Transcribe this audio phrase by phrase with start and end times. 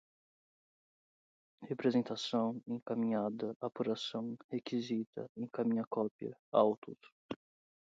[1.69, 6.97] representação, encaminhada, apuração, requisita, encaminha cópia, autos